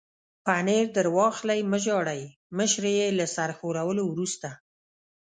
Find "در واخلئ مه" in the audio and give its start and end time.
0.95-1.77